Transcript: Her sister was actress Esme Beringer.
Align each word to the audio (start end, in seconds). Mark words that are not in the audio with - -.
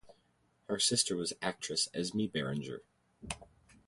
Her 0.67 0.79
sister 0.79 1.15
was 1.15 1.31
actress 1.43 1.87
Esme 1.93 2.25
Beringer. 2.25 2.81